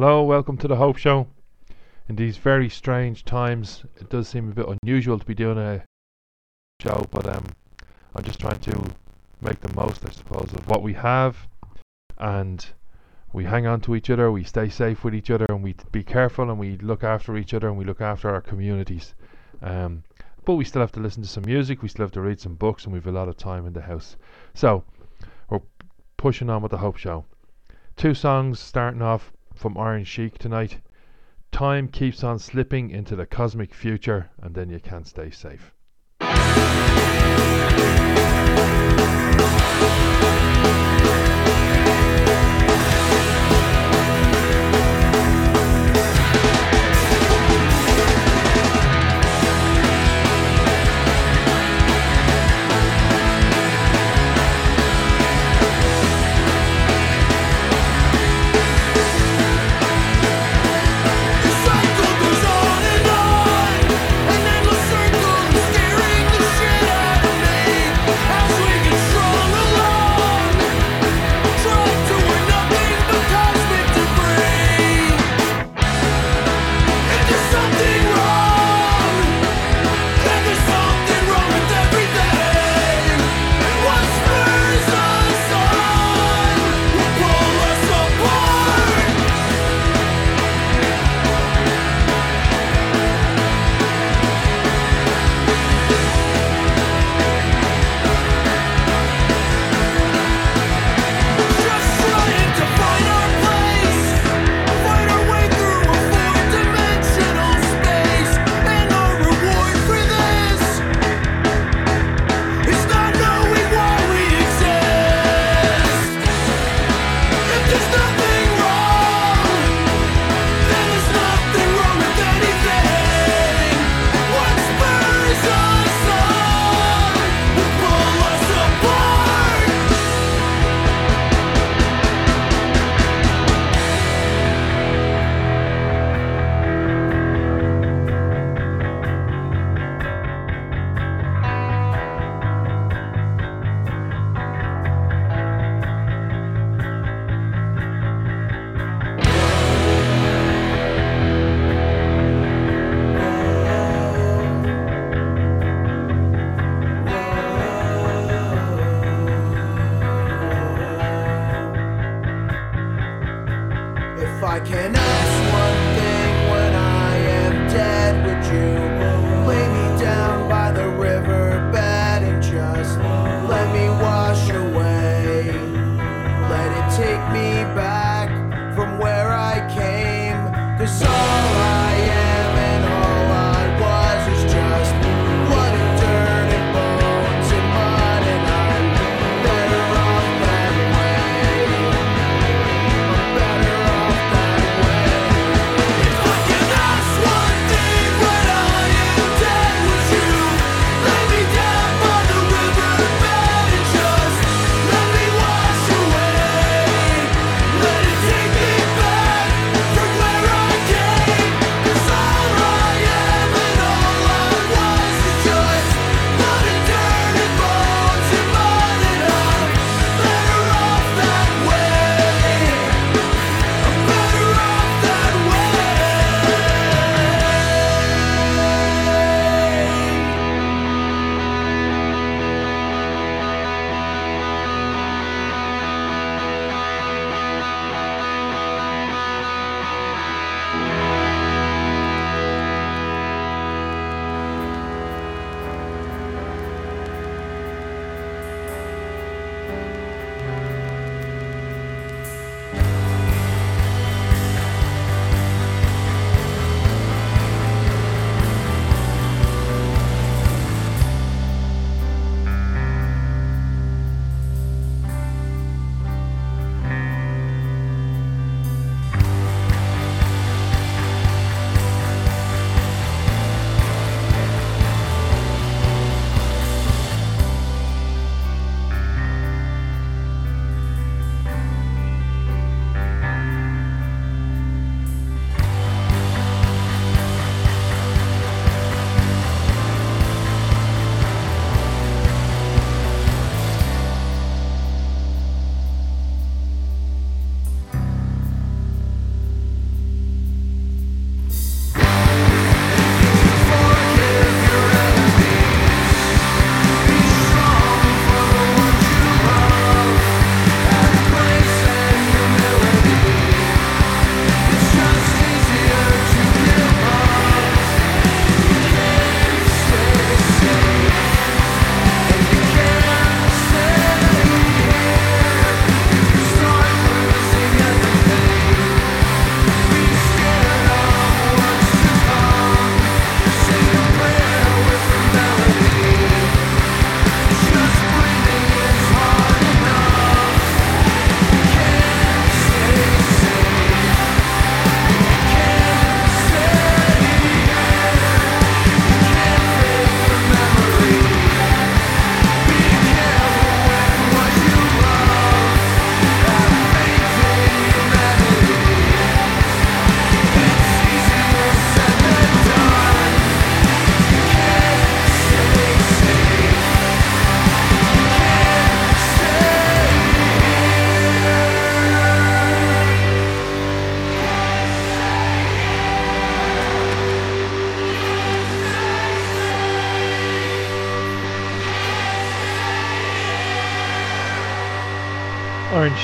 [0.00, 1.26] Hello, welcome to the Hope Show.
[2.08, 5.84] In these very strange times, it does seem a bit unusual to be doing a
[6.80, 7.44] show, but um,
[8.14, 8.80] I'm just trying to
[9.40, 11.48] make the most, I suppose, of what we have,
[12.16, 12.64] and
[13.32, 16.04] we hang on to each other, we stay safe with each other, and we be
[16.04, 19.16] careful, and we look after each other, and we look after our communities.
[19.62, 20.04] Um,
[20.44, 22.54] but we still have to listen to some music, we still have to read some
[22.54, 24.16] books, and we've a lot of time in the house.
[24.54, 24.84] So
[25.50, 25.58] we're
[26.16, 27.24] pushing on with the Hope Show.
[27.96, 30.78] Two songs starting off from Iron Chic tonight.
[31.50, 35.72] Time keeps on slipping into the cosmic future, and then you can't stay safe.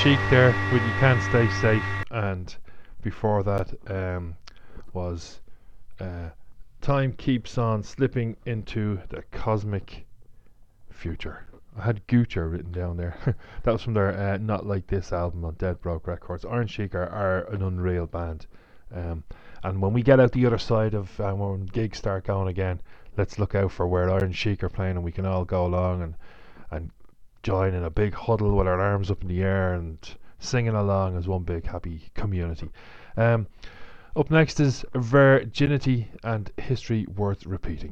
[0.05, 1.81] Chic there with You Can't Stay Safe,
[2.11, 2.55] and
[3.01, 4.35] before that um,
[4.93, 5.39] was
[5.99, 6.29] uh,
[6.79, 10.05] Time Keeps On Slipping into the Cosmic
[10.91, 11.47] Future.
[11.75, 13.17] I had Gucci written down there.
[13.63, 16.45] that was from their uh, Not Like This album on Dead Broke Records.
[16.45, 18.45] Iron Chic are, are an unreal band.
[18.93, 19.23] Um,
[19.63, 22.79] and when we get out the other side of um, when gigs start going again,
[23.17, 26.03] let's look out for where Iron Chic are playing and we can all go along
[26.03, 26.13] and
[27.45, 31.15] join in a big huddle with our arms up in the air and singing along
[31.15, 32.71] as one big happy community.
[33.17, 33.45] Um,
[34.15, 37.91] up next is Virginity and History Worth Repeating.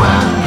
[0.00, 0.37] Unknown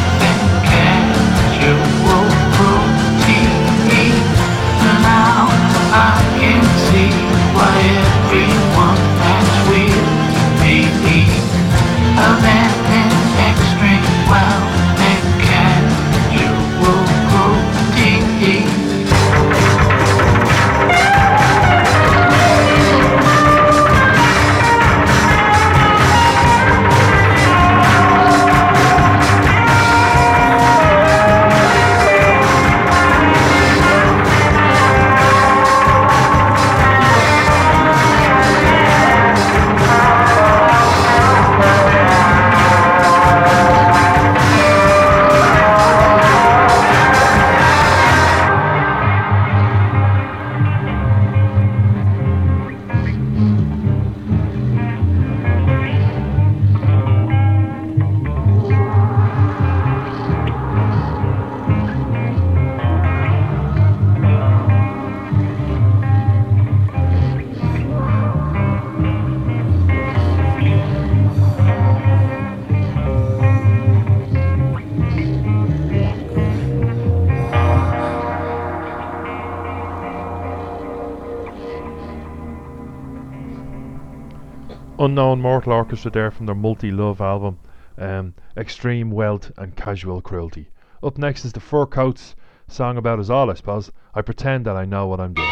[85.71, 87.57] Orchestra there from their Multi Love album,
[87.97, 90.69] um, Extreme Wealth and Casual Cruelty.
[91.01, 92.35] Up next is the Fur Coats
[92.67, 93.91] song about us all, I suppose.
[94.13, 95.50] I pretend that I know what I'm doing.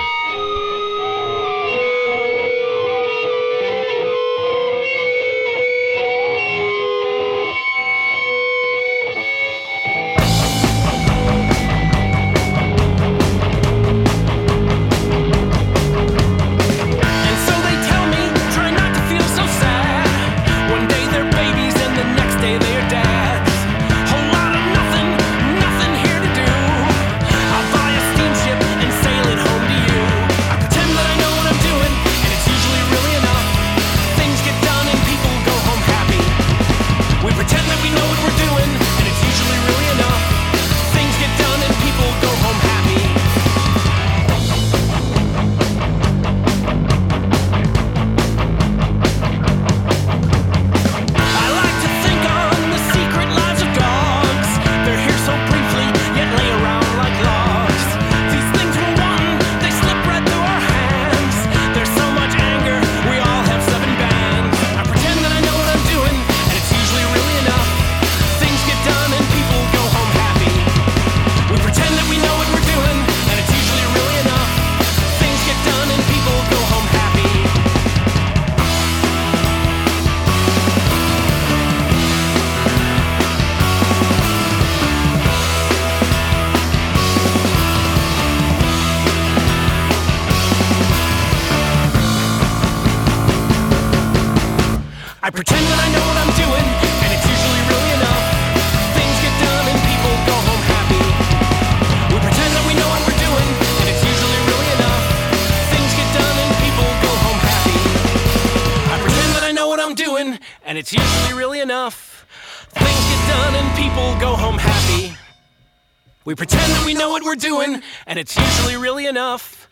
[117.40, 119.68] Doing, and it's usually really enough.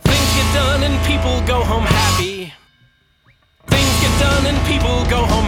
[0.00, 2.52] Things get done and people go home happy.
[3.68, 5.41] Things get done and people go home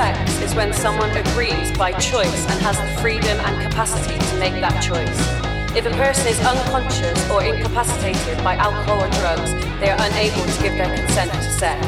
[0.00, 4.54] sex is when someone agrees by choice and has the freedom and capacity to make
[4.54, 5.20] that choice.
[5.76, 10.62] If a person is unconscious or incapacitated by alcohol or drugs, they are unable to
[10.62, 11.84] give their consent to sex.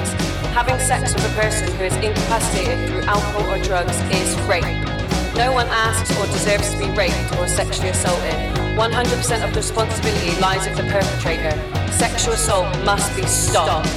[0.52, 4.76] Having sex with a person who is incapacitated through alcohol or drugs is rape.
[5.34, 8.36] No one asks or deserves to be raped or sexually assaulted.
[8.76, 11.56] 100% of the responsibility lies with the perpetrator.
[11.90, 13.88] Sexual assault must be stopped.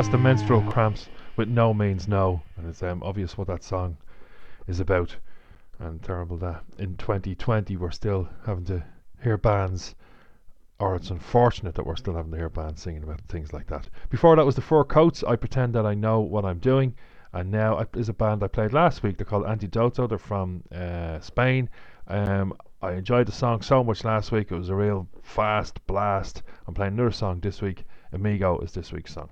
[0.00, 3.98] That's the menstrual cramps with no means no, and it's um, obvious what that song
[4.66, 5.14] is about.
[5.78, 8.82] And terrible that in 2020 we're still having to
[9.22, 9.94] hear bands,
[10.78, 13.90] or it's unfortunate that we're still having to hear bands singing about things like that.
[14.08, 15.22] Before that was the Fur Coats.
[15.22, 16.94] I pretend that I know what I'm doing,
[17.34, 19.18] and now I- is a band I played last week.
[19.18, 20.08] They're called Antidoto.
[20.08, 21.68] They're from uh, Spain.
[22.08, 24.50] Um, I enjoyed the song so much last week.
[24.50, 26.42] It was a real fast blast.
[26.66, 27.84] I'm playing another song this week.
[28.14, 29.28] Amigo is this week's song.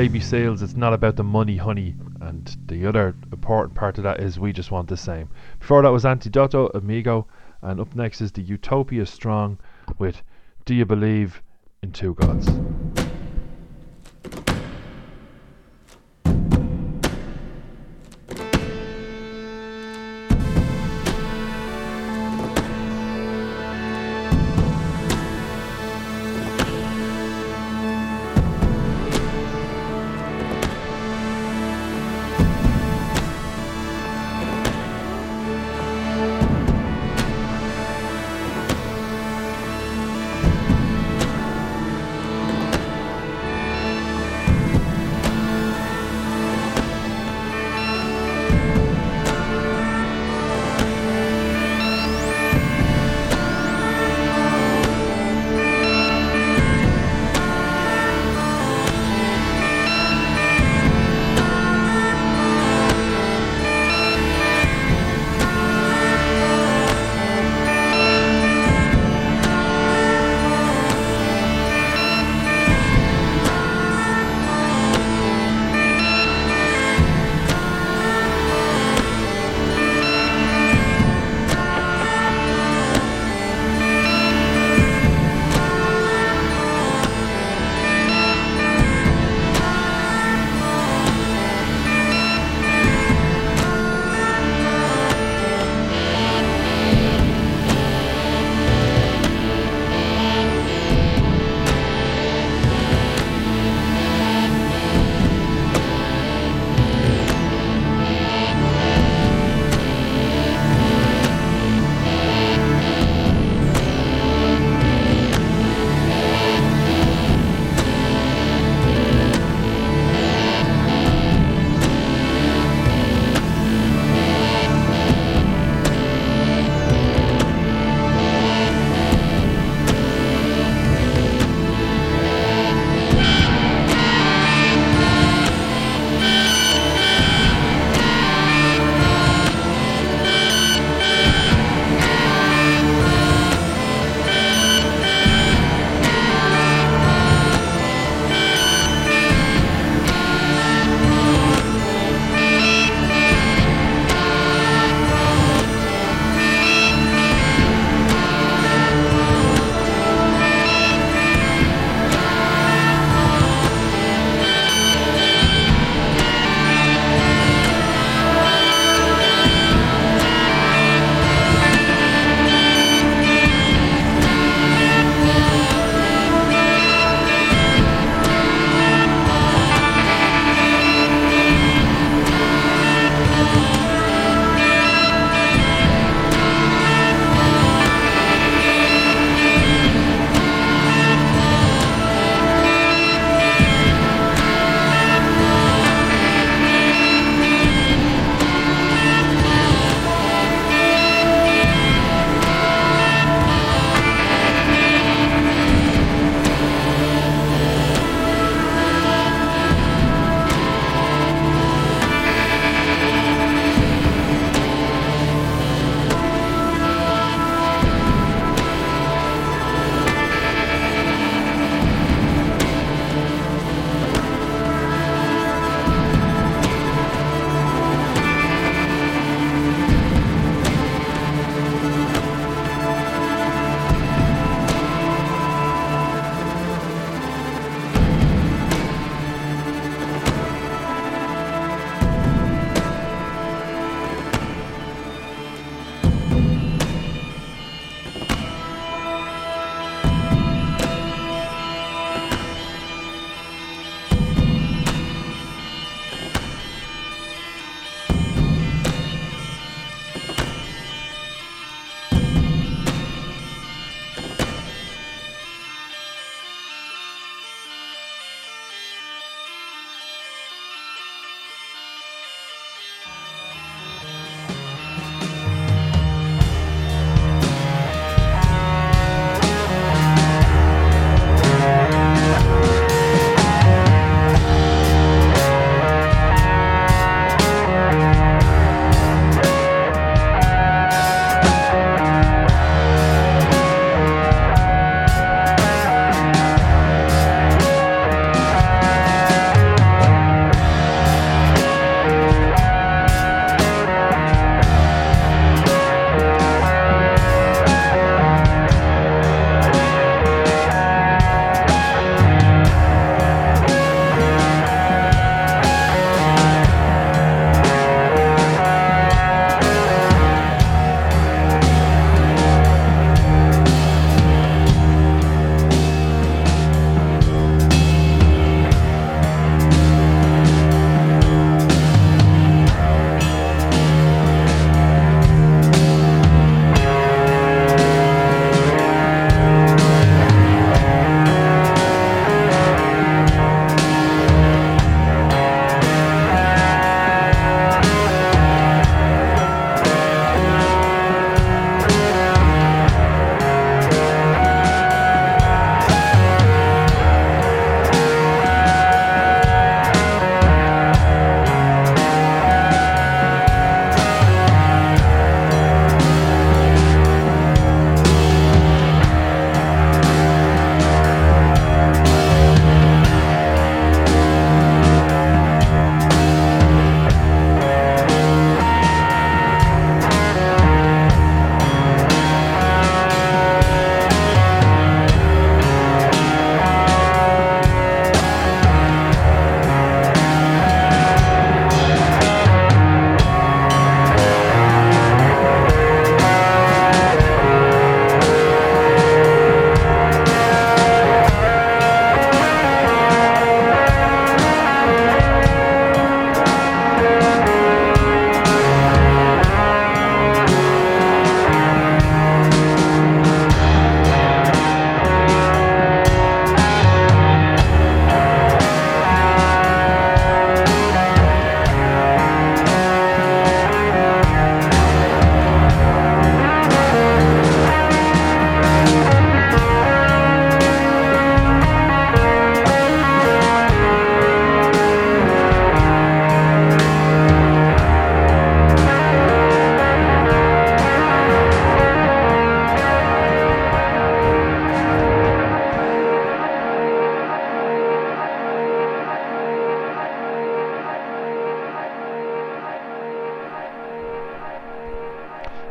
[0.00, 0.62] Baby sales.
[0.62, 1.94] It's not about the money, honey.
[2.22, 5.28] And the other important part of that is we just want the same.
[5.58, 7.26] Before that was Antidoto, Amigo.
[7.60, 9.58] And up next is the Utopia Strong
[9.98, 10.22] with
[10.64, 11.42] Do You Believe
[11.82, 12.48] in Two Gods?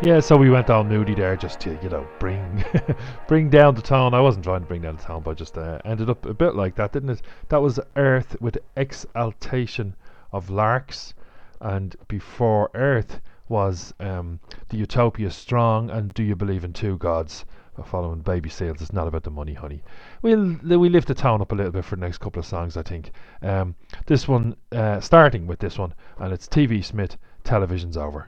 [0.10, 2.66] Yeah, so we went all moody there just to, you know, bring
[3.28, 4.16] bring down the tone.
[4.16, 6.56] I wasn't trying to bring down the tone, but just uh, ended up a bit
[6.56, 7.22] like that, didn't it?
[7.50, 9.96] That was Earth with exaltation
[10.32, 11.14] of larks,
[11.62, 14.40] and before Earth was um,
[14.70, 17.46] the Utopia Strong and Do You Believe in Two Gods?
[17.86, 19.84] Following Baby Seals, it's not about the money, honey.
[20.24, 22.78] We'll we lift the town up a little bit for the next couple of songs,
[22.78, 23.12] I think.
[23.44, 23.76] Um,
[24.08, 27.16] this one, uh, starting with this one, and it's TV Smith.
[27.44, 28.28] Television's over.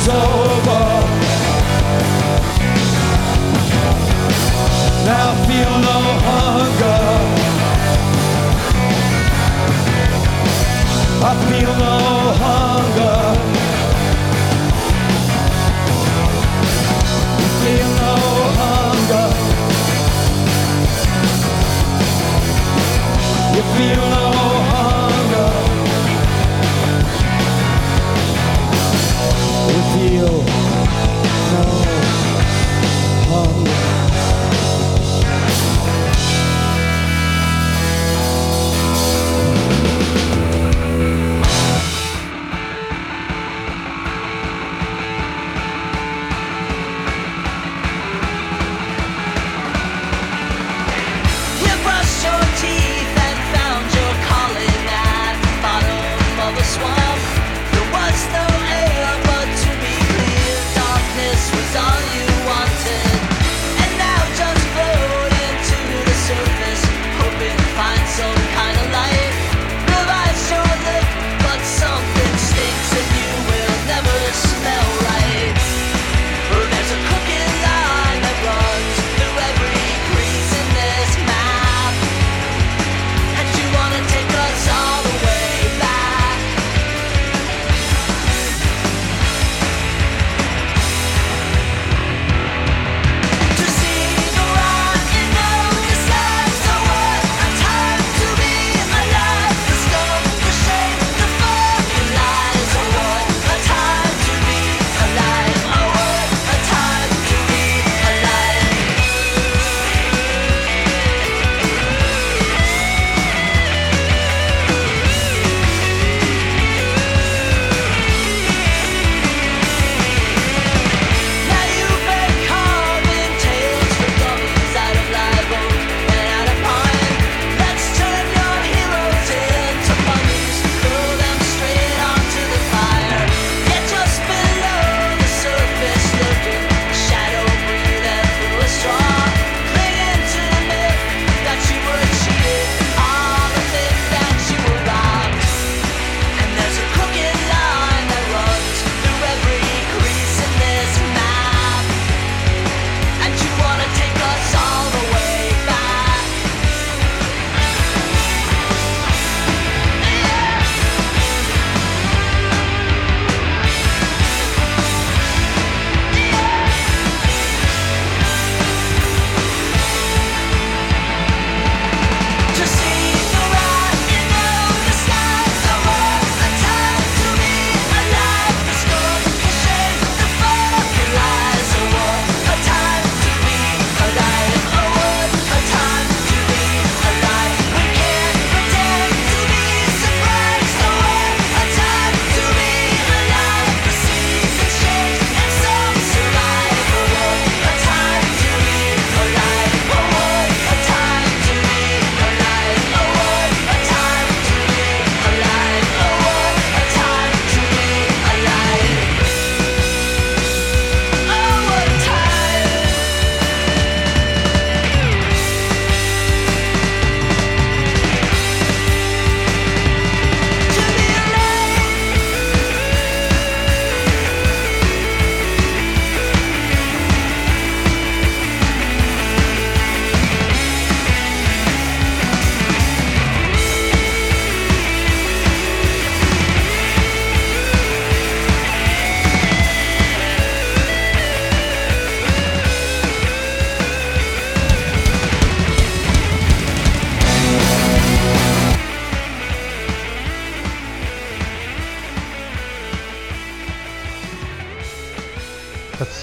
[0.00, 0.84] television's over.
[5.04, 7.02] Now feel no hunger.
[11.22, 11.96] I feel no
[12.42, 13.18] hunger.
[17.40, 18.14] You feel no
[18.60, 19.26] hunger.
[23.56, 24.09] You feel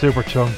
[0.08, 0.54] Superchunk.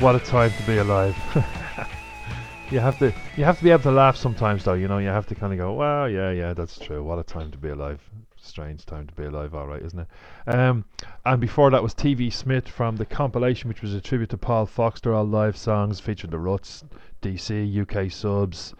[0.00, 1.16] What a time to be alive.
[2.70, 5.08] you have to you have to be able to laugh sometimes though, you know, you
[5.08, 7.02] have to kinda go, Well, yeah, yeah, that's true.
[7.02, 8.00] What a time to be alive.
[8.36, 10.08] Strange time to be alive, alright, isn't it?
[10.46, 10.84] Um
[11.24, 14.66] and before that was TV Smith from the compilation which was a tribute to Paul
[14.66, 16.84] Fox, they're all live songs featuring the Ruts,
[17.22, 18.72] DC, UK subs,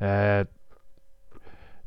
[0.00, 0.42] uh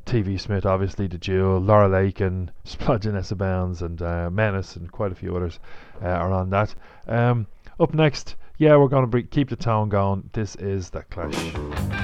[0.06, 5.12] TV Smith, obviously, The Jewel, Laura Splodge and Essa Bounds, and uh, Menace, and quite
[5.12, 5.60] a few others
[6.02, 6.76] uh, are on that.
[7.08, 7.48] Um,
[7.80, 10.30] up next, yeah, we're going to keep the town going.
[10.34, 11.95] This is The Clash.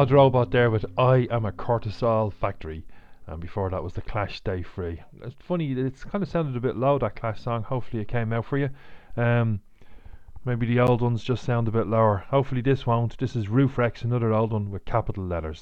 [0.00, 2.86] Odd Robot there with I Am a Cortisol Factory.
[3.26, 5.02] And before that was The Clash Stay Free.
[5.22, 7.64] It's funny, it's kind of sounded a bit low, that Clash song.
[7.64, 8.70] Hopefully it came out for you.
[9.18, 9.60] Um,
[10.46, 12.24] maybe the old ones just sound a bit lower.
[12.30, 13.18] Hopefully this won't.
[13.18, 15.60] This is Roof Rex, another old one with capital letters.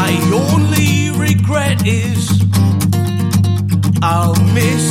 [0.00, 2.30] My only regret is
[4.00, 4.84] I'll miss,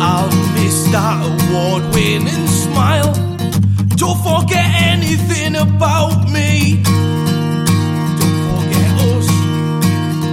[0.00, 3.12] I'll miss that award winning smile.
[4.00, 6.80] Don't forget anything about me.
[8.20, 9.28] Don't forget us.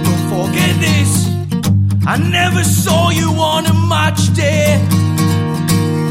[0.06, 1.10] Don't forget this.
[2.06, 4.78] I never saw you on a match day.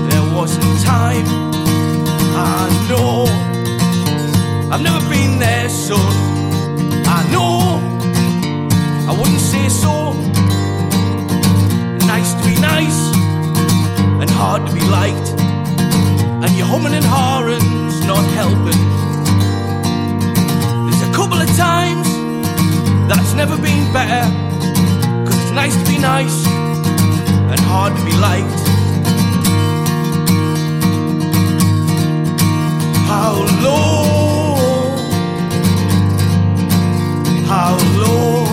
[0.09, 1.25] There wasn't time.
[2.35, 3.15] I know.
[4.71, 5.95] I've never been there, so
[7.17, 7.81] I know
[9.09, 10.13] I wouldn't say so.
[12.05, 12.99] Nice to be nice
[14.21, 15.29] and hard to be liked.
[16.43, 18.81] And your humming and hawing's not helping.
[20.85, 22.07] There's a couple of times
[23.09, 24.25] that's never been better.
[25.25, 28.61] Cause it's nice to be nice and hard to be liked.
[33.09, 33.33] How
[33.63, 34.18] low?
[37.49, 38.45] How low?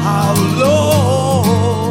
[0.00, 1.85] How low?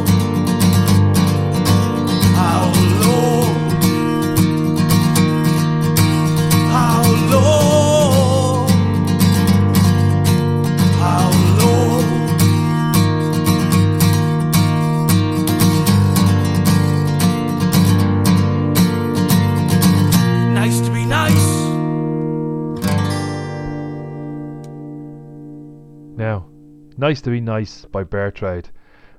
[26.98, 28.70] Nice to Be Nice by Bear Trade.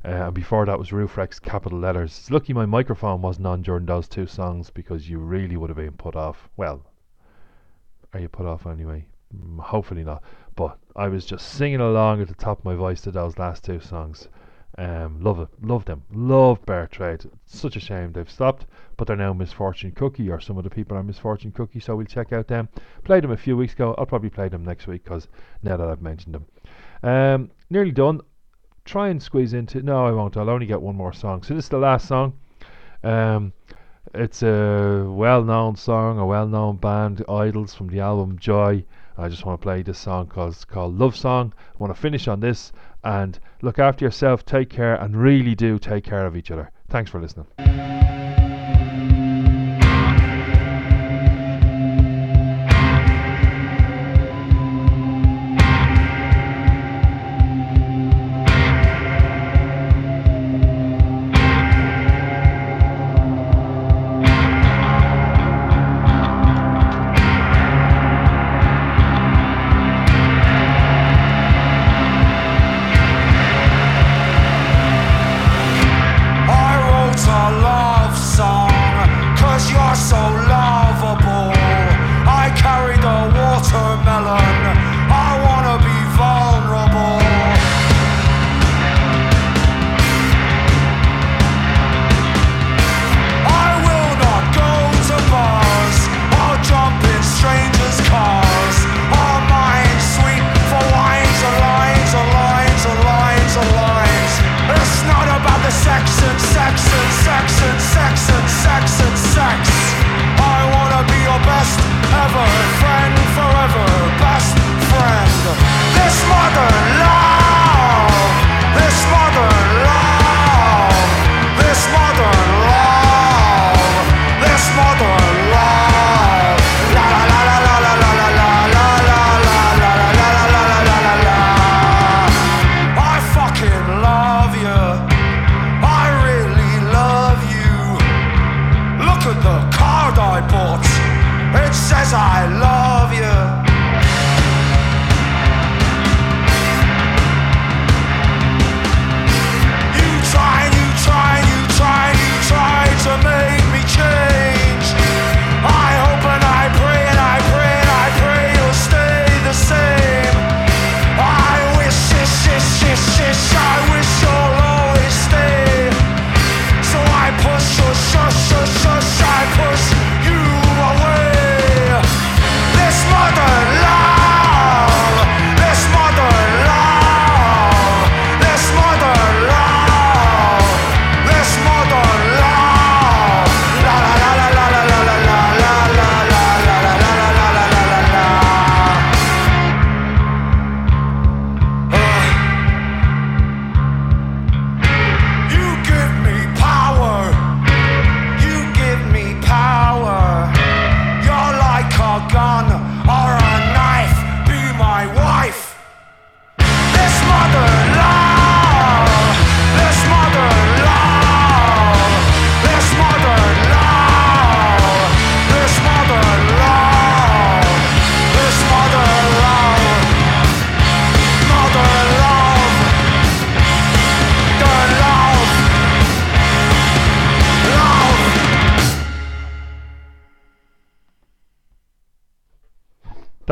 [0.03, 2.17] Uh, and before that was Roofrex Capital Letters.
[2.19, 5.77] It's lucky my microphone wasn't on during those two songs because you really would have
[5.77, 6.49] been put off.
[6.57, 6.87] Well,
[8.15, 9.05] are you put off anyway?
[9.37, 10.23] Mm, hopefully not.
[10.55, 13.63] But I was just singing along at the top of my voice to those last
[13.63, 14.29] two songs.
[14.79, 17.31] Um, love it, love them, love Bear Trade.
[17.45, 18.65] Such a shame they've stopped,
[18.97, 22.07] but they're now Misfortune Cookie, or some of the people are Misfortune Cookie, so we'll
[22.07, 22.71] check out them.
[23.05, 23.95] Played them a few weeks ago.
[23.99, 25.29] I'll probably play them next week because
[25.63, 26.47] now that I've mentioned them.
[27.03, 28.21] Um, nearly done.
[28.85, 29.83] Try and squeeze into.
[29.83, 30.37] No, I won't.
[30.37, 31.43] I'll only get one more song.
[31.43, 32.35] So this is the last song.
[33.03, 33.53] Um,
[34.15, 38.85] it's a well-known song, a well-known band, IDLES from the album Joy.
[39.19, 41.53] I just want to play this song cause it's called Love Song.
[41.57, 42.73] I want to finish on this
[43.03, 46.71] and look after yourself, take care, and really do take care of each other.
[46.89, 47.47] Thanks for listening.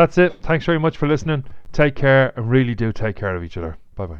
[0.05, 0.35] That's it.
[0.43, 1.45] Thanks very much for listening.
[1.73, 3.79] Take care and really do take care of each other.
[3.95, 4.14] Bye bye.